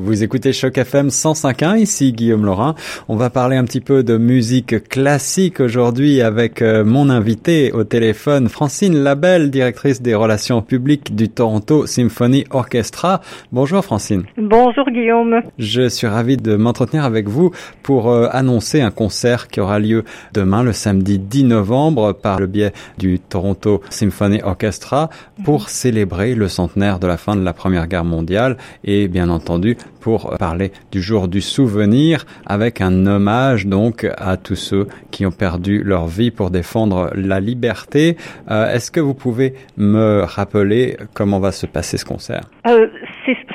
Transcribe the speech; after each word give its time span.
Vous 0.00 0.22
écoutez 0.22 0.52
Choc 0.52 0.78
FM 0.78 1.08
105.1, 1.08 1.76
ici 1.80 2.12
Guillaume 2.12 2.44
Laurin. 2.44 2.76
On 3.08 3.16
va 3.16 3.30
parler 3.30 3.56
un 3.56 3.64
petit 3.64 3.80
peu 3.80 4.04
de 4.04 4.16
musique 4.16 4.88
classique 4.88 5.58
aujourd'hui 5.58 6.22
avec 6.22 6.62
euh, 6.62 6.84
mon 6.84 7.10
invité 7.10 7.72
au 7.72 7.82
téléphone, 7.82 8.48
Francine 8.48 8.96
Labelle, 8.96 9.50
directrice 9.50 10.00
des 10.00 10.14
relations 10.14 10.62
publiques 10.62 11.16
du 11.16 11.28
Toronto 11.28 11.84
Symphony 11.86 12.44
Orchestra. 12.50 13.22
Bonjour 13.50 13.84
Francine. 13.84 14.22
Bonjour 14.36 14.88
Guillaume. 14.88 15.42
Je 15.58 15.88
suis 15.88 16.06
ravi 16.06 16.36
de 16.36 16.54
m'entretenir 16.54 17.04
avec 17.04 17.28
vous 17.28 17.50
pour 17.82 18.08
euh, 18.08 18.28
annoncer 18.30 18.80
un 18.80 18.92
concert 18.92 19.48
qui 19.48 19.60
aura 19.60 19.80
lieu 19.80 20.04
demain, 20.32 20.62
le 20.62 20.72
samedi 20.72 21.18
10 21.18 21.42
novembre, 21.42 22.12
par 22.12 22.38
le 22.38 22.46
biais 22.46 22.72
du 22.98 23.18
Toronto 23.18 23.82
Symphony 23.90 24.42
Orchestra, 24.44 25.10
pour 25.44 25.68
célébrer 25.68 26.36
le 26.36 26.46
centenaire 26.46 27.00
de 27.00 27.08
la 27.08 27.16
fin 27.16 27.34
de 27.34 27.42
la 27.42 27.52
Première 27.52 27.88
Guerre 27.88 28.04
mondiale 28.04 28.58
et 28.84 29.08
bien 29.08 29.28
entendu 29.28 29.76
pour 30.00 30.36
parler 30.38 30.72
du 30.92 31.00
jour 31.02 31.28
du 31.28 31.40
souvenir 31.40 32.24
avec 32.46 32.80
un 32.80 33.06
hommage 33.06 33.66
donc 33.66 34.06
à 34.16 34.36
tous 34.36 34.56
ceux 34.56 34.86
qui 35.10 35.26
ont 35.26 35.30
perdu 35.32 35.82
leur 35.82 36.06
vie 36.06 36.30
pour 36.30 36.50
défendre 36.50 37.10
la 37.14 37.40
liberté. 37.40 38.16
Euh, 38.50 38.72
Est-ce 38.72 38.90
que 38.90 39.00
vous 39.00 39.14
pouvez 39.14 39.54
me 39.76 40.22
rappeler 40.24 40.96
comment 41.14 41.40
va 41.40 41.52
se 41.52 41.66
passer 41.66 41.96
ce 41.98 42.04
concert? 42.04 42.42
Euh, 42.66 42.86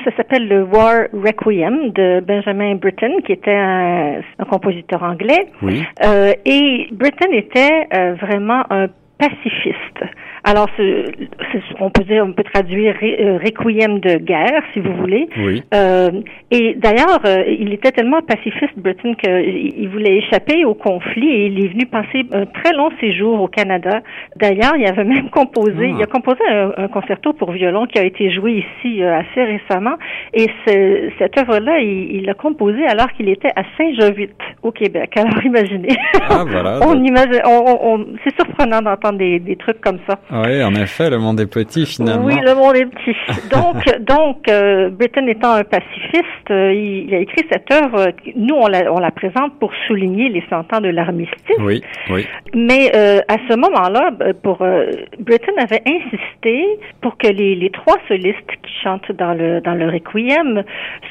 Ça 0.04 0.10
s'appelle 0.16 0.46
le 0.48 0.64
War 0.64 1.06
Requiem 1.12 1.90
de 1.92 2.20
Benjamin 2.20 2.74
Britten, 2.76 3.22
qui 3.24 3.32
était 3.32 3.54
un, 3.56 4.20
un 4.38 4.44
compositeur 4.44 5.02
anglais. 5.02 5.46
Oui. 5.62 5.82
Euh, 6.04 6.32
et 6.44 6.88
Britten 6.92 7.32
était 7.32 7.86
euh, 7.94 8.14
vraiment 8.20 8.62
un 8.70 8.86
pacifiste. 9.18 10.04
Alors, 10.46 10.66
ce, 10.76 11.06
ce, 11.52 11.58
on 11.80 11.88
peut 11.88 12.04
dire, 12.04 12.22
on 12.26 12.32
peut 12.32 12.42
traduire 12.42 12.94
ré, 13.00 13.16
euh, 13.18 13.38
requiem 13.42 13.98
de 14.00 14.16
guerre, 14.16 14.62
si 14.74 14.80
vous 14.80 14.92
voulez. 14.94 15.26
Oui. 15.38 15.62
Euh, 15.72 16.10
et 16.50 16.74
d'ailleurs, 16.74 17.20
euh, 17.24 17.44
il 17.48 17.72
était 17.72 17.92
tellement 17.92 18.20
pacifiste, 18.20 18.76
Britain, 18.76 19.14
qu'il 19.14 19.88
voulait 19.88 20.18
échapper 20.18 20.66
au 20.66 20.74
conflit 20.74 21.30
et 21.30 21.46
il 21.46 21.64
est 21.64 21.68
venu 21.68 21.86
passer 21.86 22.24
un 22.32 22.44
très 22.44 22.74
long 22.74 22.90
séjour 23.00 23.40
au 23.40 23.48
Canada. 23.48 24.02
D'ailleurs, 24.36 24.74
il 24.76 24.86
avait 24.86 25.04
même 25.04 25.30
composé, 25.30 25.92
Ah. 25.92 25.94
il 25.96 26.02
a 26.02 26.06
composé 26.06 26.40
un, 26.50 26.72
un, 26.76 26.88
concerto 26.88 27.32
pour 27.32 27.52
violon 27.52 27.86
qui 27.86 27.98
a 27.98 28.04
été 28.04 28.30
joué 28.30 28.64
ici 28.66 29.02
euh, 29.02 29.18
assez 29.20 29.42
récemment. 29.44 29.94
Et 30.34 30.46
ce, 30.66 31.08
cette 31.18 31.38
œuvre-là, 31.38 31.78
il 31.80 32.26
l'a 32.26 32.34
composé 32.34 32.86
alors 32.86 33.10
qu'il 33.12 33.30
était 33.30 33.52
à 33.56 33.62
Saint-Jovite, 33.78 34.32
au 34.62 34.72
Québec. 34.72 35.16
Alors, 35.16 35.42
imaginez. 35.44 35.88
Ah, 36.28 36.44
voilà. 36.46 36.80
on 36.86 37.02
imagine, 37.02 37.40
on, 37.46 37.78
on, 37.82 38.06
c'est 38.24 38.34
surprenant 38.36 38.82
d'entendre 38.82 39.03
des, 39.12 39.38
des 39.38 39.56
trucs 39.56 39.80
comme 39.80 39.98
ça. 40.08 40.18
Oui, 40.30 40.62
en 40.62 40.74
effet, 40.74 41.10
le 41.10 41.18
monde 41.18 41.40
est 41.40 41.46
petit 41.46 41.86
finalement. 41.86 42.24
Oui, 42.24 42.34
le 42.42 42.54
monde 42.54 42.76
est 42.76 42.86
petit. 42.86 43.16
Donc, 43.50 43.84
donc, 44.00 44.48
euh, 44.48 44.90
Britten 44.90 45.28
étant 45.28 45.52
un 45.52 45.64
pacifiste, 45.64 46.50
euh, 46.50 46.72
il, 46.72 47.08
il, 47.08 47.14
a 47.14 47.18
écrit 47.18 47.44
cette 47.50 47.70
œuvre. 47.72 48.12
Nous, 48.36 48.54
on 48.54 48.66
la, 48.66 48.92
on 48.92 48.98
la 48.98 49.10
présente 49.10 49.58
pour 49.58 49.70
souligner 49.86 50.28
les 50.28 50.42
cent 50.50 50.64
ans 50.72 50.80
de 50.80 50.88
l'armistice. 50.88 51.58
Oui, 51.60 51.82
oui. 52.10 52.26
Mais 52.54 52.90
euh, 52.94 53.20
à 53.28 53.36
ce 53.48 53.56
moment-là, 53.56 54.10
pour 54.42 54.62
euh, 54.62 54.86
Britten 55.18 55.54
avait 55.58 55.82
insisté 55.86 56.64
pour 57.00 57.16
que 57.16 57.28
les, 57.28 57.54
les 57.54 57.70
trois 57.70 57.96
solistes 58.08 58.50
qui 58.62 58.72
chantent 58.82 59.12
dans 59.12 59.34
le 59.34 59.60
dans 59.60 59.74
le 59.74 59.86
requiem 59.86 60.62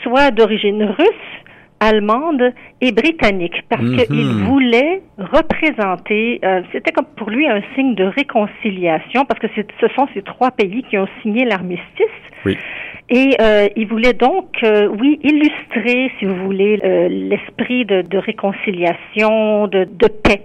soient 0.03 0.31
d'origine 0.31 0.83
russe 0.83 1.42
allemande 1.87 2.53
et 2.81 2.91
britannique 2.91 3.61
parce 3.69 3.81
Mhm. 3.83 3.97
qu'il 4.05 4.27
voulait 4.49 5.01
représenter, 5.17 6.39
euh, 6.43 6.61
c'était 6.71 6.91
comme 6.91 7.07
pour 7.17 7.29
lui 7.29 7.47
un 7.47 7.61
signe 7.75 7.95
de 7.95 8.05
réconciliation 8.05 9.25
parce 9.25 9.39
que 9.39 9.47
ce 9.55 9.87
sont 9.95 10.07
ces 10.13 10.21
trois 10.21 10.51
pays 10.51 10.83
qui 10.89 10.97
ont 10.97 11.07
signé 11.21 11.45
l'armistice. 11.45 12.17
Oui. 12.45 12.57
Et 13.09 13.35
euh, 13.41 13.67
il 13.75 13.87
voulait 13.87 14.13
donc, 14.13 14.49
euh, 14.63 14.87
oui, 14.99 15.19
illustrer, 15.23 16.11
si 16.17 16.25
vous 16.25 16.35
voulez, 16.35 16.77
l'esprit 17.09 17.85
de, 17.85 18.01
de 18.01 18.17
réconciliation, 18.17 19.67
de, 19.67 19.83
de 19.85 20.07
paix. 20.07 20.41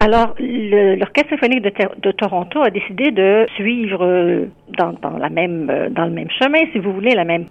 Alors, 0.00 0.34
l'Orchestre 0.40 1.30
symphonique 1.30 1.62
de, 1.62 2.10
Toronto 2.10 2.60
a 2.60 2.70
décidé 2.70 3.12
de 3.12 3.46
suivre 3.54 4.48
dans, 4.76 4.92
dans 5.00 5.16
la 5.16 5.28
même 5.28 5.70
dans 5.92 6.06
le 6.06 6.10
même 6.10 6.28
chemin, 6.40 6.58
si 6.72 6.78
vous 6.80 6.92
voulez, 6.92 7.14
la 7.14 7.24
même 7.24 7.44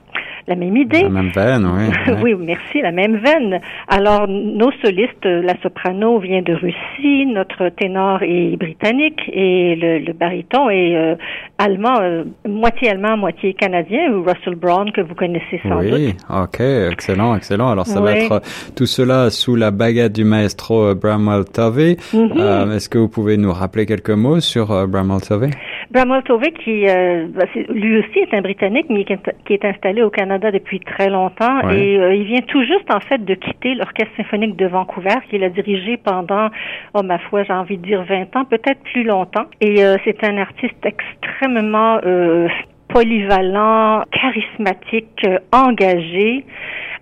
la 0.48 0.56
même 0.56 0.76
idée. 0.78 1.04
La 1.04 1.10
même 1.10 1.30
veine, 1.30 1.66
oui. 1.66 2.14
oui, 2.24 2.36
merci, 2.40 2.82
la 2.82 2.92
même 2.92 3.18
veine. 3.18 3.60
Alors, 3.88 4.28
nos 4.28 4.72
solistes, 4.84 5.26
la 5.26 5.54
soprano 5.62 6.20
vient 6.20 6.42
de 6.42 6.54
Russie, 6.54 7.26
notre 7.28 7.70
ténor 7.70 8.20
est 8.24 8.58
britannique 8.58 9.22
et 9.32 9.76
le, 9.76 10.00
le 10.00 10.14
baryton 10.14 10.70
est 10.70 10.96
euh, 10.96 11.16
allemand, 11.58 12.00
euh, 12.02 12.24
moitié 12.48 12.90
allemand, 12.90 13.18
moitié 13.18 13.54
canadien, 13.54 14.12
ou 14.14 14.24
Russell 14.24 14.56
Brown 14.56 14.92
que 14.92 15.02
vous 15.02 15.16
connaissez 15.16 15.60
sans 15.64 15.82
doute. 15.82 15.92
Oui, 15.94 16.14
ok, 16.30 16.60
excellent, 16.92 17.36
excellent. 17.36 17.70
Alors 17.72 17.86
ça 17.88 18.02
va 18.02 18.12
Oui. 18.14 18.20
être 18.26 18.32
euh, 18.32 18.40
tout 18.76 18.86
cela 18.86 19.30
sous 19.30 19.56
la 19.56 19.72
baguette 19.72 20.14
du 20.14 20.24
maestro 20.24 20.86
euh, 20.88 20.96
Bramwell 20.96 21.46
Tovey. 21.46 21.98
Mhm. 22.14 22.32
Euh, 22.38 22.76
Est-ce 22.76 22.90
que 22.90 22.98
vous 22.98 23.10
pouvez 23.10 23.38
nous 23.38 23.52
rappeler 23.52 23.86
quelques 23.86 24.10
mots 24.12 24.40
sur 24.40 24.68
Bramwell 24.88 25.22
Tovey? 25.22 25.50
Bramwell 25.92 26.24
Tovey, 26.24 26.52
qui 26.52 26.88
euh, 26.88 27.28
c'est- 27.54 27.70
lui 27.70 28.00
aussi 28.00 28.20
est 28.20 28.34
un 28.34 28.42
Britannique, 28.42 28.86
mais 28.90 29.04
qui 29.04 29.54
est, 29.54 29.66
installé 29.66 30.02
au 30.02 30.10
Canada 30.10 30.50
depuis 30.50 30.80
très 30.80 31.10
longtemps. 31.10 31.66
Ouais. 31.68 31.78
Et 31.80 32.00
euh, 32.00 32.16
il 32.16 32.24
vient 32.24 32.42
tout 32.42 32.64
juste, 32.64 32.90
en 32.94 33.02
fait, 33.02 33.24
de 33.24 33.34
quitter 33.34 33.76
l'Orchestre 33.76 34.16
symphonique 34.16 34.56
de 34.56 34.68
Vancouver, 34.68 35.16
qu'il 35.30 35.44
a 35.44 35.50
dirigé 35.50 35.98
pendant, 35.98 36.48
oh 36.94 37.04
ma 37.04 37.20
foi, 37.20 37.44
j'ai 37.44 37.54
envie 37.54 37.78
de 37.78 37.84
dire 37.86 38.04
20 38.04 38.34
ans, 38.38 38.46
peut-être 38.46 38.82
plus 38.94 39.04
longtemps. 39.04 39.46
Et 39.60 39.84
euh, 39.84 39.98
c'est 40.06 40.24
un 40.24 40.38
artiste 40.38 40.84
extrêmement 40.86 42.00
euh, 42.06 42.48
polyvalent, 42.88 44.04
charismatique, 44.12 45.26
euh, 45.26 45.40
engagé. 45.52 46.46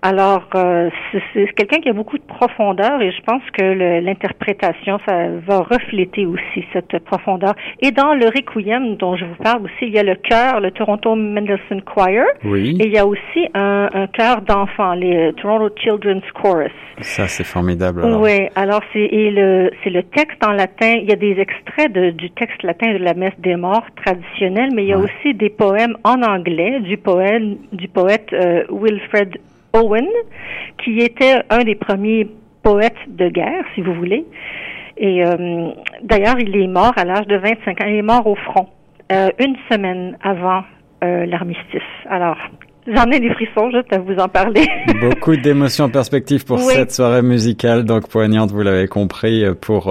Alors, 0.02 0.44
euh, 0.54 0.88
c'est 1.34 1.52
quelqu'un 1.54 1.78
qui 1.80 1.90
a 1.90 1.92
beaucoup 1.92 2.16
de 2.16 2.22
profondeur 2.24 3.02
et 3.02 3.12
je 3.12 3.20
pense 3.22 3.42
que 3.52 4.00
l'interprétation, 4.00 4.98
ça 5.06 5.28
va 5.46 5.58
refléter 5.60 6.24
aussi 6.24 6.64
cette 6.72 6.98
profondeur. 7.04 7.54
Et 7.82 7.90
dans 7.90 8.14
le 8.14 8.26
Requiem 8.26 8.96
dont 8.96 9.16
je 9.16 9.26
vous 9.26 9.34
parle 9.42 9.62
aussi, 9.64 9.82
il 9.82 9.90
y 9.90 9.98
a 9.98 10.02
le 10.02 10.14
chœur, 10.14 10.60
le 10.60 10.70
Toronto 10.70 11.14
Mendelssohn 11.14 11.82
Choir, 11.82 12.24
Oui. 12.44 12.78
et 12.80 12.86
il 12.86 12.92
y 12.92 12.98
a 12.98 13.06
aussi 13.06 13.48
un, 13.54 13.88
un 13.92 14.06
chœur 14.06 14.40
d'enfants, 14.40 14.94
les 14.94 15.32
Toronto 15.34 15.74
Children's 15.76 16.24
Chorus. 16.32 16.72
Ça, 17.00 17.26
c'est 17.28 17.44
formidable. 17.44 18.02
alors. 18.04 18.22
Oui, 18.22 18.48
alors 18.56 18.80
c'est 18.92 19.08
le 19.12 19.70
le 19.90 20.02
texte 20.04 20.42
en 20.46 20.52
latin. 20.52 20.94
Il 21.02 21.08
y 21.10 21.12
a 21.12 21.16
des 21.16 21.38
extraits 21.40 21.92
de, 21.92 22.10
du 22.10 22.30
texte 22.30 22.62
latin 22.62 22.92
de 22.92 22.98
la 22.98 23.12
messe 23.14 23.38
des 23.38 23.56
morts 23.56 23.84
traditionnelle, 24.02 24.70
mais 24.74 24.84
il 24.84 24.88
y 24.88 24.92
a 24.92 24.98
Ouais. 24.98 25.04
aussi 25.04 25.34
des 25.34 25.50
poèmes 25.50 25.96
en 26.04 26.22
anglais 26.22 26.80
du 26.80 26.96
poète 26.96 27.42
du 27.72 27.88
poète 27.88 28.28
euh, 28.32 28.64
Wilfred 28.70 29.36
Owen, 29.72 30.06
qui 30.84 30.98
était 30.98 31.36
un 31.50 31.64
des 31.64 31.74
premiers 31.74 32.28
poètes 32.62 32.94
de 33.08 33.28
guerre, 33.28 33.64
si 33.74 33.80
vous 33.80 33.94
voulez. 33.94 34.24
Et 34.96 35.24
euh, 35.24 35.70
d'ailleurs, 36.02 36.38
il 36.38 36.54
est 36.56 36.66
mort 36.66 36.92
à 36.96 37.04
l'âge 37.04 37.26
de 37.26 37.36
25 37.36 37.82
ans. 37.82 37.86
Il 37.88 37.96
est 37.96 38.02
mort 38.02 38.26
au 38.26 38.34
front 38.34 38.68
euh, 39.12 39.28
une 39.38 39.56
semaine 39.70 40.16
avant 40.22 40.62
euh, 41.02 41.24
l'armistice. 41.24 41.80
Alors, 42.10 42.36
j'en 42.86 43.04
ai 43.10 43.18
des 43.18 43.30
frissons 43.30 43.70
juste 43.70 43.90
à 43.92 43.98
vous 43.98 44.14
en 44.16 44.28
parler. 44.28 44.66
Beaucoup 45.00 45.36
d'émotions 45.36 45.86
en 45.86 45.90
perspective 45.90 46.44
pour 46.44 46.58
Oui. 46.58 46.74
cette 46.74 46.92
soirée 46.92 47.22
musicale, 47.22 47.84
donc 47.84 48.08
poignante, 48.08 48.50
vous 48.50 48.60
l'avez 48.60 48.88
compris, 48.88 49.44
pour 49.62 49.90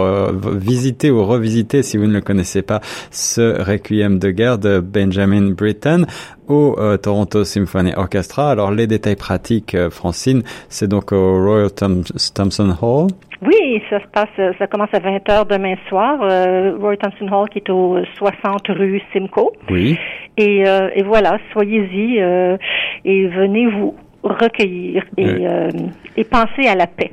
visiter 0.55 1.09
ou 1.09 1.25
revisiter, 1.25 1.81
si 1.81 1.97
vous 1.97 2.05
ne 2.05 2.13
le 2.13 2.21
connaissez 2.21 2.61
pas, 2.61 2.79
ce 3.09 3.63
Requiem 3.63 4.19
de 4.19 4.29
guerre 4.29 4.59
de 4.59 4.79
Benjamin 4.79 5.51
Britten 5.51 6.05
au 6.49 6.75
euh, 6.79 6.97
Toronto 6.97 7.43
Symphony 7.43 7.93
Orchestra. 7.95 8.51
Alors 8.51 8.71
les 8.71 8.87
détails 8.87 9.15
pratiques, 9.15 9.75
euh, 9.75 9.89
Francine, 9.89 10.41
c'est 10.67 10.87
donc 10.89 11.11
au 11.11 11.43
Royal 11.45 11.69
Thom- 11.71 12.03
Thompson 12.35 12.75
Hall. 12.81 13.07
Oui, 13.41 13.81
ça 13.89 13.99
se 14.01 14.07
passe, 14.11 14.55
ça 14.57 14.67
commence 14.67 14.89
à 14.91 14.99
20 14.99 15.29
heures 15.29 15.45
demain 15.45 15.75
soir, 15.87 16.19
euh, 16.21 16.75
Roy 16.77 16.97
Thompson 16.97 17.27
Hall 17.33 17.47
qui 17.49 17.59
est 17.59 17.69
au 17.69 17.97
60 18.17 18.67
rue 18.69 19.01
Simcoe. 19.13 19.51
Oui. 19.69 19.97
Et, 20.35 20.67
euh, 20.67 20.89
et 20.93 21.03
voilà, 21.03 21.37
soyez-y 21.53 22.19
euh, 22.19 22.57
et 23.05 23.27
venez 23.27 23.67
vous 23.67 23.95
recueillir 24.23 25.05
et, 25.17 25.25
Oui. 25.25 25.45
euh, 25.47 25.69
et 26.17 26.23
penser 26.25 26.67
à 26.67 26.75
la 26.75 26.87
paix. 26.87 27.11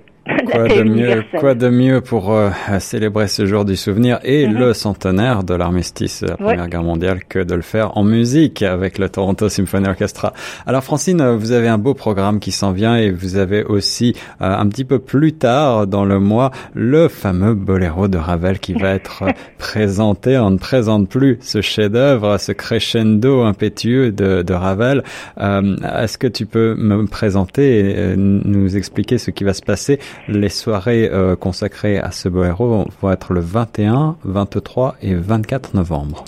Quoi 0.50 0.69
de 0.69 0.82
mieux, 0.82 1.23
quoi 1.38 1.55
de 1.55 1.69
mieux 1.69 2.00
pour 2.00 2.32
euh, 2.32 2.50
célébrer 2.81 3.28
ce 3.28 3.46
jour 3.46 3.64
du 3.64 3.76
souvenir 3.76 4.19
et 4.25 4.46
Mhm. 4.46 4.58
le 4.58 4.73
centenaire 4.75 5.44
de 5.44 5.55
l'armistice 5.55 6.23
de 6.23 6.28
la 6.28 6.32
Ouais. 6.34 6.38
Première 6.46 6.69
Guerre 6.69 6.82
mondiale 6.82 7.20
que 7.28 7.38
de 7.38 7.55
le 7.55 7.62
faire 7.62 7.96
en 7.96 8.02
musique 8.05 8.62
avec 8.62 8.99
le 8.99 9.08
Toronto 9.08 9.49
Symphony 9.49 9.87
Orchestra. 9.88 10.32
Alors 10.67 10.82
Francine, 10.84 11.25
vous 11.37 11.52
avez 11.52 11.69
un 11.69 11.78
beau 11.78 11.94
programme 11.94 12.40
qui 12.40 12.50
s'en 12.52 12.73
vient 12.73 12.96
et 12.96 13.11
vous 13.11 13.37
avez 13.37 13.62
aussi 13.64 14.14
euh, 14.43 14.46
un 14.56 14.67
petit 14.69 14.84
peu 14.84 14.99
plus 14.99 15.32
tard 15.32 15.87
dans 15.87 16.05
le 16.05 16.19
mois 16.19 16.50
le 16.75 17.08
fameux 17.08 17.55
boléro 17.55 18.08
de 18.08 18.19
Ravel 18.19 18.58
qui 18.58 18.73
va 18.75 18.90
être 18.94 19.23
euh, 19.25 19.31
présenté. 19.58 20.38
On 20.38 20.50
ne 20.50 20.58
présente 20.58 21.08
plus 21.08 21.38
ce 21.40 21.61
chef-d'œuvre, 21.61 22.38
ce 22.38 22.52
crescendo 22.52 23.43
impétueux 23.43 24.11
de, 24.12 24.43
de 24.43 24.55
Ravel. 24.55 25.02
Euh, 25.40 25.76
Est-ce 26.02 26.19
que 26.19 26.26
tu 26.26 26.46
peux 26.46 26.75
me 26.76 27.06
présenter 27.06 27.90
et 27.90 28.17
nous 28.17 28.76
expliquer 28.76 29.19
ce 29.19 29.31
qui 29.31 29.44
va 29.44 29.52
se 29.52 29.62
passer 29.62 29.99
les 30.28 30.48
soirées 30.48 31.08
euh, 31.10 31.36
consacrées 31.36 31.98
à 31.98 32.10
ce 32.10 32.28
boléro 32.28 32.86
vont 33.00 33.10
être 33.10 33.32
le 33.32 33.40
21, 33.40 34.16
23 34.24 34.96
et 35.02 35.14
24 35.14 35.74
novembre. 35.74 36.24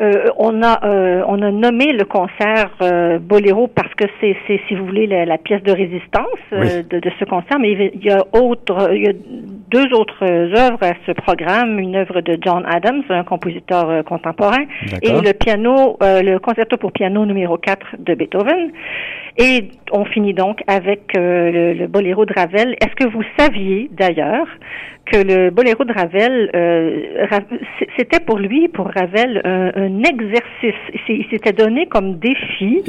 Euh, 0.00 0.28
on 0.38 0.62
a 0.62 0.82
euh, 0.84 1.22
on 1.26 1.42
a 1.42 1.50
nommé 1.50 1.92
le 1.92 2.06
concert 2.06 2.70
euh, 2.80 3.18
Boléro 3.18 3.66
parce 3.66 3.92
que 3.94 4.04
c'est 4.18 4.34
c'est 4.46 4.58
si 4.66 4.74
vous 4.74 4.86
voulez 4.86 5.06
la, 5.06 5.36
pièce 5.36 5.62
de 5.62 5.72
résistance 5.72 6.24
de, 6.52 6.98
de, 6.98 7.10
ce 7.18 7.24
concert, 7.26 7.58
mais 7.58 7.72
il 7.72 8.02
y 8.02 8.10
a 8.10 8.24
autre 8.32 8.94
il 8.94 9.02
y 9.02 9.08
a 9.08 9.12
deux 9.12 9.92
autres 9.92 10.24
œuvres 10.24 10.82
à 10.82 10.94
ce 11.06 11.12
programme, 11.12 11.78
une 11.78 11.96
œuvre 11.96 12.22
de 12.22 12.38
John 12.40 12.64
Adams, 12.66 13.02
un 13.10 13.24
compositeur 13.24 14.02
contemporain, 14.04 14.64
et 15.02 15.12
le 15.12 15.32
piano 15.32 15.98
le 16.00 16.38
concerto 16.38 16.78
pour 16.78 16.92
piano 16.92 17.26
numéro 17.26 17.58
4 17.58 17.96
de 17.98 18.14
Beethoven. 18.14 18.70
Et 19.36 19.68
on 19.92 20.04
finit 20.04 20.34
donc 20.34 20.60
avec 20.66 21.12
le, 21.14 21.74
le 21.74 21.86
boléro 21.86 22.24
de 22.24 22.32
Ravel. 22.34 22.74
Est-ce 22.80 22.94
que 22.96 23.08
vous 23.08 23.22
saviez 23.38 23.88
d'ailleurs 23.92 24.46
que 25.10 25.16
le 25.18 25.50
boléro 25.50 25.84
de 25.84 25.92
Ravel, 25.92 26.50
euh, 26.54 27.26
c'était 27.98 28.20
pour 28.20 28.38
lui, 28.38 28.68
pour 28.68 28.86
Ravel, 28.86 29.40
un, 29.44 30.02
exercice. 30.02 30.80
Il 31.08 31.26
s'était 31.30 31.52
donné 31.52 31.86
comme 31.86 32.18
défi. 32.18 32.82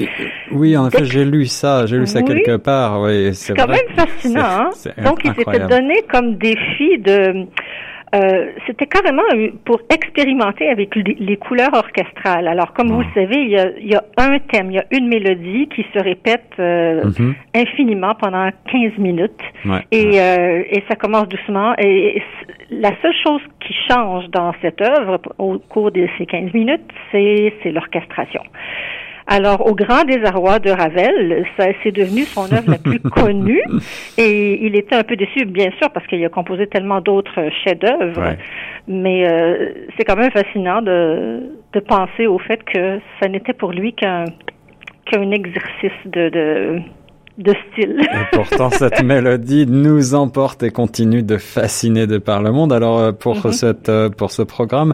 oui, 0.52 0.78
en 0.78 0.90
fait, 0.90 1.06
j'ai 1.06 1.26
lu 1.26 1.46
ça, 1.46 1.86
j'ai 1.86 1.98
lu 1.98 2.06
ça 2.06 2.22
quelque 2.22 2.58
part. 2.58 3.02
Oui, 3.02 3.34
c'est 3.34 3.54
quand 3.54 3.68
même 3.68 3.80
fascinant. 3.96 4.42
Hein? 4.42 4.70
Donc, 5.04 5.20
il 5.24 5.34
s'était 5.34 5.68
donné 5.68 6.04
comme 6.10 6.36
défi 6.36 6.98
de 7.00 7.46
euh, 8.14 8.52
c'était 8.68 8.88
carrément 8.88 9.24
pour 9.64 9.80
expérimenter 9.90 10.68
avec 10.70 10.96
les 10.96 11.38
couleurs 11.38 11.74
orchestrales. 11.74 12.48
Alors, 12.48 12.74
comme 12.74 12.90
vous 12.92 13.02
le 13.02 13.14
savez, 13.14 13.38
il 13.38 13.50
y, 13.50 13.58
a, 13.58 13.70
il 13.78 13.88
y, 13.88 13.96
a, 13.96 14.04
un 14.18 14.38
thème, 14.40 14.72
il 14.72 14.76
y 14.76 14.80
a 14.80 14.86
une 14.92 15.08
mélodie 15.08 15.70
qui 15.74 15.86
se 15.94 16.00
répète 16.00 16.52
euh, 16.60 17.04
mm-hmm. 17.04 17.34
infiniment 17.56 18.14
pendant 18.16 18.50
15 18.70 18.98
minutes. 18.98 19.42
Et, 19.92 20.20
euh, 20.20 20.64
et 20.70 20.84
ça 20.90 20.96
commence 20.96 21.30
doucement. 21.30 21.74
Et, 21.78 22.22
la 22.70 22.92
seule 23.02 23.14
chose 23.24 23.42
qui 23.60 23.74
change 23.90 24.30
dans 24.30 24.54
cette 24.62 24.82
œuvre 24.82 25.22
au 25.38 25.60
cours 25.60 25.92
de 25.92 26.08
ces 26.18 26.26
15 26.26 26.54
minutes, 26.54 26.82
c'est 27.12 27.54
l'orchestration. 27.66 28.42
Alors, 29.34 29.66
au 29.66 29.76
grand 29.76 30.04
désarroi 30.04 30.60
de 30.60 30.72
Ravel, 30.72 31.46
ça 31.56 31.68
c'est 31.82 31.94
devenu 31.94 32.24
son 32.24 32.52
œuvre 32.52 32.70
la 32.70 32.78
plus 32.78 33.00
connue 33.22 33.64
et 34.18 34.66
il 34.66 34.76
était 34.76 34.96
un 34.96 35.04
peu 35.04 35.16
déçu, 35.16 35.46
bien 35.46 35.72
sûr, 35.80 35.90
parce 35.90 36.06
qu'il 36.08 36.24
a 36.26 36.28
composé 36.28 36.68
tellement 36.68 37.00
d'autres 37.00 37.50
chefs-d'œuvre. 37.64 38.36
Mais 38.90 39.26
euh, 39.26 39.70
c'est 39.96 40.04
quand 40.04 40.18
même 40.18 40.32
fascinant 40.32 40.82
de, 40.82 41.44
de 41.72 41.80
penser 41.80 42.28
au 42.28 42.40
fait 42.40 42.62
que 42.66 43.00
ça 43.22 43.30
n'était 43.30 43.54
pour 43.54 43.72
lui 43.72 43.94
qu'un 43.94 44.26
qu'un 45.06 45.32
exercice 45.32 46.02
de, 46.06 46.28
de 46.28 46.82
de 47.38 47.54
style. 47.72 48.02
Et 48.02 48.36
pourtant, 48.36 48.70
cette 48.72 49.04
mélodie 49.04 49.66
nous 49.68 50.16
emporte 50.16 50.64
et 50.64 50.72
continue 50.72 51.24
de 51.24 51.38
fasciner 51.38 52.08
de 52.08 52.18
par 52.18 52.42
le 52.42 52.52
monde. 52.52 52.74
Alors, 52.74 53.00
euh, 53.00 53.12
pour 53.12 53.36
mhm. 53.36 53.52
cette, 53.52 53.90
euh, 53.90 54.10
pour 54.10 54.32
ce 54.32 54.42
programme, 54.42 54.94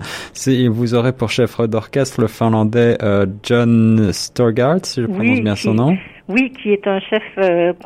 vous 0.69 0.95
aurez 0.95 1.13
pour 1.13 1.29
chef 1.29 1.59
d'orchestre 1.61 2.21
le 2.21 2.27
finlandais 2.27 2.97
euh, 3.01 3.25
John 3.43 4.11
Storgard, 4.11 4.79
si 4.83 5.01
je 5.01 5.07
prononce 5.07 5.41
bien 5.41 5.55
son 5.55 5.73
nom. 5.73 5.97
Oui, 6.29 6.51
qui 6.61 6.73
est 6.73 6.85
un 6.87 6.99
chef 6.99 7.23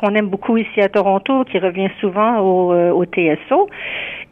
qu'on 0.00 0.14
aime 0.16 0.26
beaucoup 0.26 0.56
ici 0.56 0.80
à 0.80 0.88
Toronto, 0.88 1.44
qui 1.44 1.60
revient 1.60 1.90
souvent 2.00 2.40
au, 2.40 2.72
au 2.90 3.04
TSO. 3.04 3.68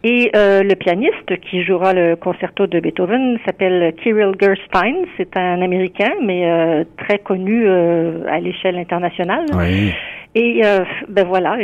Et 0.03 0.31
euh, 0.35 0.63
le 0.63 0.75
pianiste 0.77 1.39
qui 1.41 1.63
jouera 1.63 1.93
le 1.93 2.17
concerto 2.17 2.67
de 2.67 2.81
Beethoven 2.81 3.39
s'appelle 3.45 3.95
Kirill 4.03 4.33
Gerstein. 4.41 4.95
C'est 5.19 5.37
un 5.37 5.61
Américain, 5.61 6.13
mais 6.23 6.51
euh, 6.51 6.85
très 6.97 7.19
connu 7.19 7.65
euh, 7.67 8.25
à 8.29 8.41
l'échelle 8.41 8.79
internationale. 8.79 9.45
Oui. 9.53 9.93
Et 10.35 10.63
ben 11.09 11.27
voilà, 11.27 11.57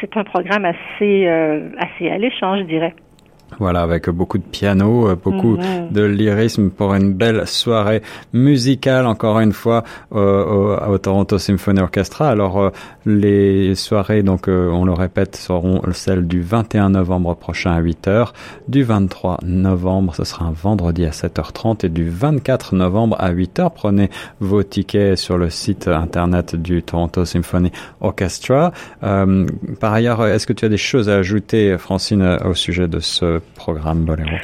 c'est 0.00 0.16
un 0.16 0.22
programme 0.22 0.64
assez 0.64 1.26
assez 1.26 2.08
alléchant, 2.08 2.56
je 2.56 2.62
dirais. 2.62 2.94
Voilà, 3.58 3.82
avec 3.82 4.08
beaucoup 4.08 4.38
de 4.38 4.44
piano, 4.44 5.08
euh, 5.08 5.16
beaucoup 5.16 5.56
mhm. 5.56 5.90
de 5.90 6.02
lyrisme 6.02 6.70
pour 6.70 6.94
une 6.94 7.12
belle 7.12 7.46
soirée 7.46 8.02
musicale, 8.32 9.06
encore 9.06 9.40
une 9.40 9.52
fois, 9.52 9.84
euh, 10.14 10.78
au, 10.86 10.98
Toronto 10.98 11.38
Symphony 11.38 11.80
Orchestra. 11.80 12.28
Alors, 12.28 12.58
euh, 12.60 12.70
les 13.06 13.74
soirées, 13.74 14.22
donc, 14.22 14.48
on 14.48 14.84
le 14.84 14.92
répète, 14.92 15.36
seront 15.36 15.82
celles 15.92 16.26
du 16.26 16.40
21 16.40 16.90
novembre 16.90 17.34
prochain 17.34 17.72
à 17.72 17.80
8h, 17.80 18.32
du 18.68 18.82
23 18.82 19.38
novembre, 19.42 20.14
ce 20.14 20.24
sera 20.24 20.46
un 20.46 20.52
vendredi 20.52 21.04
à 21.04 21.10
7h30, 21.10 21.86
et 21.86 21.88
du 21.88 22.08
24 22.08 22.74
novembre 22.74 23.16
à 23.18 23.32
8h. 23.32 23.70
Prenez 23.74 24.10
vos 24.40 24.62
tickets 24.62 25.16
sur 25.16 25.38
le 25.38 25.50
site 25.50 25.88
internet 25.88 26.56
du 26.56 26.82
Toronto 26.82 27.24
Symphony 27.24 27.72
Orchestra. 28.00 28.72
par 29.00 29.92
ailleurs, 29.92 30.24
est-ce 30.26 30.46
que 30.46 30.52
tu 30.52 30.64
as 30.64 30.68
des 30.68 30.76
choses 30.76 31.08
à 31.08 31.16
ajouter, 31.16 31.76
Francine, 31.78 32.38
au 32.44 32.54
sujet 32.54 32.88
de 32.88 33.00
ce 33.00 33.39
programme 33.54 34.04
Boléro 34.04 34.38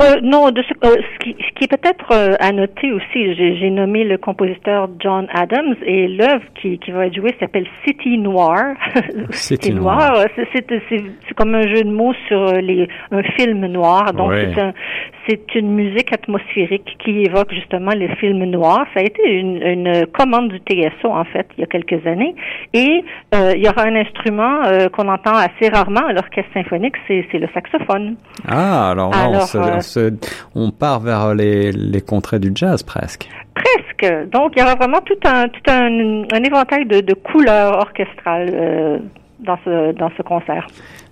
euh, 0.00 0.20
non, 0.22 0.50
de 0.50 0.62
ce, 0.62 0.72
euh, 0.86 0.96
ce, 0.96 1.18
qui, 1.18 1.36
ce, 1.38 1.54
qui, 1.54 1.64
est 1.64 1.68
peut-être 1.68 2.12
euh, 2.12 2.34
à 2.40 2.52
noter 2.52 2.90
aussi, 2.92 3.34
j'ai 3.34 3.70
nommé 3.70 4.04
le 4.04 4.16
compositeur 4.16 4.88
John 4.98 5.26
Adams 5.34 5.76
et 5.84 6.08
l'œuvre 6.08 6.44
qui, 6.60 6.78
qui, 6.78 6.90
va 6.90 7.06
être 7.06 7.14
jouée 7.14 7.34
s'appelle 7.38 7.66
City 7.84 8.16
Noir. 8.16 8.76
City, 9.30 9.74
Noir, 9.74 10.24
c'est 10.36 11.34
comme 11.36 11.54
un 11.54 11.68
jeu 11.68 11.82
de 11.82 11.90
mots 11.90 12.14
sur 12.28 12.52
les, 12.54 12.88
un 13.10 13.22
film 13.22 13.66
noir. 13.66 14.12
Donc 14.14 14.32
c'est 15.28 15.54
une 15.54 15.74
musique 15.74 16.12
atmosphérique 16.12 16.96
qui 17.04 17.22
évoque 17.24 17.52
justement 17.52 17.90
les 17.90 18.08
films 18.16 18.44
noirs. 18.44 18.86
Ça 18.94 19.00
a 19.00 19.02
été 19.02 19.22
une, 19.30 19.62
une 19.62 20.06
commande 20.06 20.48
du 20.48 20.58
TSO 20.60 21.08
en 21.08 21.24
fait 21.24 21.46
il 21.56 21.60
y 21.60 21.64
a 21.64 21.66
quelques 21.66 22.06
années 22.06 22.34
et 22.72 23.04
il 23.34 23.62
y 23.62 23.68
aura 23.68 23.82
un 23.84 23.96
instrument 23.96 24.62
qu'on 24.92 25.08
entend 25.08 25.34
assez 25.34 25.68
rarement 25.70 26.06
à 26.06 26.12
l'orchestre 26.12 26.50
symphonique, 26.54 26.94
c'est 27.06 27.26
le 27.34 27.48
saxophone. 27.52 28.16
Ah, 28.48 28.90
alors, 28.90 29.14
alors 29.14 29.46
on 29.54 29.80
part 30.78 31.00
vers 31.00 31.34
les, 31.34 31.72
les 31.72 32.00
contrées 32.00 32.38
du 32.38 32.52
jazz 32.54 32.82
presque. 32.82 33.28
Presque. 33.54 34.30
Donc, 34.30 34.52
il 34.56 34.60
y 34.60 34.62
aura 34.62 34.74
vraiment 34.74 35.00
tout 35.00 35.18
un, 35.24 35.48
tout 35.48 35.70
un, 35.70 36.24
un 36.32 36.42
éventail 36.44 36.86
de, 36.86 37.00
de 37.00 37.14
couleurs 37.14 37.78
orchestrales 37.78 38.50
euh, 38.52 38.98
dans, 39.40 39.58
ce, 39.64 39.92
dans 39.92 40.10
ce 40.16 40.22
concert. 40.22 40.66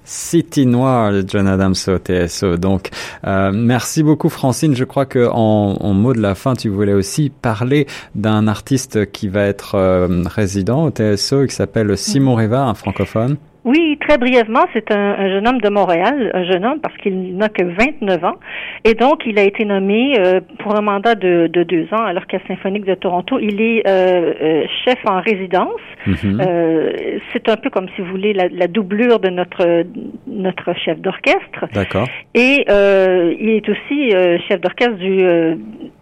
City 0.09 0.65
Noir 0.65 1.13
de 1.13 1.25
John 1.27 1.47
Adams 1.47 1.75
au 1.87 1.99
TSO. 1.99 2.57
Donc, 2.57 2.89
euh, 3.27 3.51
merci 3.53 4.03
beaucoup 4.03 4.31
Francine. 4.31 4.75
Je 4.75 4.85
crois 4.85 5.05
que 5.05 5.29
en, 5.31 5.77
en, 5.81 5.93
mot 5.93 6.15
de 6.15 6.21
la 6.21 6.35
fin, 6.35 6.55
tu 6.55 6.71
voulais 6.71 6.95
aussi 6.95 7.31
parler 7.31 7.87
d'un 8.15 8.49
artiste 8.49 9.13
qui 9.13 9.29
va 9.29 9.43
être 9.43 9.75
euh, 9.75 10.23
résident 10.25 10.85
au 10.85 10.91
TSO 10.91 11.43
et 11.43 11.49
qui 11.49 11.55
s'appelle 11.55 11.95
Simon 11.99 12.37
Rivard, 12.37 12.69
un 12.69 12.75
francophone. 12.75 13.37
Oui, 13.69 13.99
très 14.01 14.17
brièvement, 14.17 14.65
c'est 14.73 14.91
un, 14.91 15.29
jeune 15.29 15.47
homme 15.47 15.61
de 15.61 15.69
Montréal, 15.69 16.31
un 16.33 16.45
jeune 16.45 16.65
homme 16.65 16.81
parce 16.81 16.97
qu'il 16.97 17.37
n'a 17.37 17.51
que 17.51 17.63
29 17.63 18.25
ans. 18.25 18.37
Et 18.85 18.95
donc, 18.95 19.25
il 19.27 19.39
a 19.39 19.43
été 19.43 19.67
nommé 19.67 20.19
euh, 20.19 20.41
pour 20.61 20.75
un 20.75 20.81
mandat 20.81 21.15
de, 21.15 21.49
de, 21.53 21.65
deux 21.65 21.87
ans 21.93 22.03
à 22.03 22.15
l'Orchestre 22.15 22.49
symphonique 22.49 22.87
de 22.87 22.95
Toronto. 22.95 23.39
Il 23.39 23.61
est 23.61 23.87
euh, 23.87 24.33
euh, 24.41 24.65
chef 24.87 24.97
en 25.05 25.21
résidence. 25.21 25.83
Mhm. 26.07 26.41
c'est 27.33 27.47
un 27.51 27.57
peu 27.57 27.69
comme, 27.69 27.89
si 27.95 28.01
vous 28.01 28.09
voulez, 28.09 28.33
la, 28.33 28.49
la 28.49 28.69
doublure 28.69 29.19
de 29.19 29.29
notre, 29.29 29.85
notre 30.27 30.75
chef 30.75 30.99
d'orchestre. 31.01 31.67
D'accord. 31.75 32.09
Et 32.35 32.65
il 32.67 33.51
est 33.51 33.69
aussi 33.69 34.11
chef 34.49 34.63
d'orchestre 34.63 34.97
du 34.97 35.27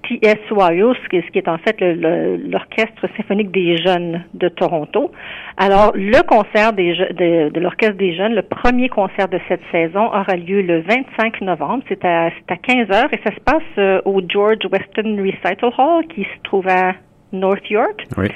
TSYO, 0.06 0.94
ce 0.94 1.08
qui, 1.08 1.38
est 1.38 1.48
en 1.48 1.58
fait 1.58 1.76
l'Orchestre 1.80 3.06
symphonique 3.16 3.50
des 3.50 3.76
jeunes 3.76 4.24
de 4.34 4.48
Toronto. 4.48 5.10
Alors, 5.56 5.92
le 5.94 6.22
concert 6.26 6.72
de 6.72 7.58
l'Orchestre 7.58 7.96
des 7.96 8.14
jeunes, 8.14 8.34
le 8.34 8.42
premier 8.42 8.88
concert 8.88 9.28
de 9.28 9.38
cette 9.48 9.62
saison, 9.72 10.06
aura 10.06 10.36
lieu 10.36 10.62
le 10.62 10.80
25 10.82 11.40
novembre. 11.42 11.82
C'est 11.88 12.04
à, 12.04 12.26
à 12.26 12.56
15 12.56 12.90
heures 12.90 13.12
et 13.12 13.20
ça 13.24 13.34
se 13.34 13.40
passe 13.40 13.62
euh, 13.78 14.00
au 14.04 14.20
George 14.26 14.66
Weston 14.70 15.16
Recital 15.18 15.70
Hall 15.78 16.06
qui 16.08 16.22
se 16.22 16.42
trouve 16.44 16.68
à 16.68 16.94
North 17.32 17.68
York. 17.70 18.06
Oui. 18.16 18.28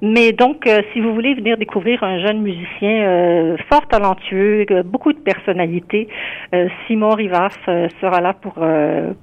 Mais 0.00 0.32
donc, 0.32 0.66
euh, 0.66 0.82
si 0.92 1.00
vous 1.00 1.12
voulez 1.12 1.34
venir 1.34 1.56
découvrir 1.56 2.02
un 2.04 2.24
jeune 2.24 2.40
musicien 2.40 3.02
euh, 3.02 3.56
fort 3.68 3.86
talentueux, 3.88 4.64
beaucoup 4.84 5.12
de 5.12 5.18
personnalité, 5.18 6.08
euh, 6.54 6.68
Simon 6.86 7.10
Rivas 7.10 7.56
sera 8.00 8.20
là 8.20 8.32
pour 8.32 8.54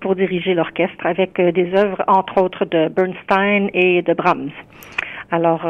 pour 0.01 0.15
diriger 0.15 0.53
l'orchestre 0.53 1.05
avec 1.05 1.39
des 1.39 1.74
œuvres 1.75 2.03
entre 2.08 2.41
autres 2.41 2.65
de 2.65 2.89
Bernstein 2.89 3.70
et 3.74 4.01
de 4.01 4.13
Brahms. 4.13 4.51
Alors 5.32 5.67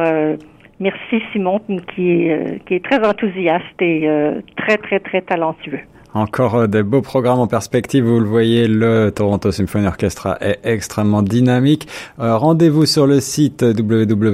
merci 0.79 1.21
Simon 1.31 1.59
qui 1.95 2.27
est 2.27 2.65
qui 2.65 2.75
est 2.75 2.83
très 2.83 3.05
enthousiaste 3.07 3.81
et 3.81 4.09
très 4.57 4.77
très 4.77 4.99
très 4.99 5.21
talentueux. 5.21 5.81
Encore 6.15 6.55
euh, 6.55 6.67
des 6.67 6.81
beaux 6.81 7.01
programmes 7.01 7.39
en 7.39 7.47
perspective. 7.47 8.05
Vous 8.05 8.21
le 8.21 8.25
voyez, 8.25 8.69
le 8.69 9.11
Toronto 9.13 9.51
Symphony 9.51 9.85
Orchestra 9.85 10.37
est 10.39 10.59
extrêmement 10.63 11.21
dynamique. 11.21 11.89
Euh, 12.21 12.37
rendez-vous 12.37 12.85
sur 12.85 13.05
le 13.05 13.19
site 13.19 13.63
www.tso.ca 13.63 14.31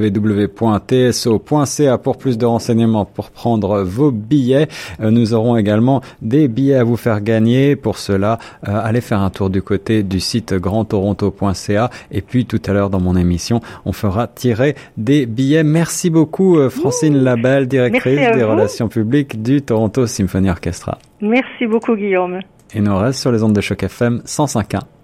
pour 1.97 2.17
plus 2.19 2.37
de 2.37 2.45
renseignements 2.45 3.05
pour 3.05 3.31
prendre 3.31 3.81
vos 3.81 4.11
billets. 4.11 4.67
Euh, 4.99 5.09
nous 5.09 5.33
aurons 5.33 5.57
également 5.57 6.03
des 6.21 6.47
billets 6.47 6.75
à 6.75 6.83
vous 6.83 6.97
faire 6.97 7.19
gagner. 7.21 7.75
Pour 7.75 7.97
cela, 7.97 8.37
allez 8.61 9.01
faire 9.01 9.21
un 9.21 9.31
tour 9.31 9.49
du 9.49 9.63
côté 9.63 10.03
du 10.03 10.19
site 10.19 10.53
grandtoronto.ca. 10.53 11.89
Et 12.11 12.21
puis 12.21 12.45
tout 12.45 12.61
à 12.67 12.73
l'heure 12.73 12.91
dans 12.91 13.01
mon 13.01 13.15
émission, 13.15 13.59
on 13.85 13.91
fera 13.91 14.27
tirer 14.27 14.75
des 14.97 15.25
billets. 15.25 15.63
Merci 15.63 16.11
beaucoup 16.11 16.59
Francine 16.69 17.17
Labelle, 17.17 17.67
directrice 17.67 18.35
des 18.35 18.43
relations 18.43 18.87
publiques 18.87 19.41
du 19.41 19.63
Toronto 19.63 20.05
Symphony 20.05 20.51
Orchestra. 20.51 20.99
Merci 21.21 21.67
beaucoup, 21.67 21.95
Guillaume. 21.95 22.39
Et 22.73 22.81
nous 22.81 22.97
reste 22.97 23.19
sur 23.19 23.31
les 23.31 23.43
ondes 23.43 23.53
de 23.53 23.61
choc 23.61 23.83
FM 23.83 24.21
105.1. 24.25 25.00